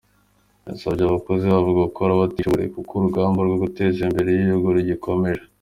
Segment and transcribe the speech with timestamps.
[0.67, 5.43] Yasabye abakozi nabo gukora batikoresheje kuko urugamba rwo guteza imbere igihugu rugikomeje.